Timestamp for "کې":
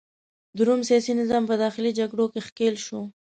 2.33-2.45